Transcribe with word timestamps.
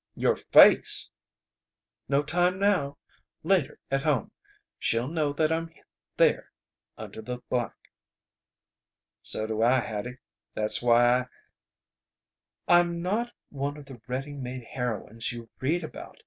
"Your 0.15 0.35
face!" 0.35 1.11
"No 2.09 2.23
time 2.23 2.57
now. 2.57 2.97
Later 3.43 3.77
at 3.91 4.01
home! 4.01 4.31
She'll 4.79 5.07
know 5.07 5.31
that 5.33 5.51
I'm 5.51 5.71
there 6.17 6.51
under 6.97 7.21
the 7.21 7.37
black!" 7.51 7.75
"So 9.21 9.45
do 9.45 9.61
I, 9.61 9.77
Hattie. 9.79 10.17
That's 10.53 10.81
why 10.81 11.19
I" 11.19 11.27
"I'm 12.79 13.03
not 13.03 13.31
one 13.49 13.77
of 13.77 13.85
the 13.85 14.01
ready 14.07 14.33
made 14.33 14.63
heroines 14.63 15.31
you 15.31 15.51
read 15.59 15.83
about. 15.83 16.17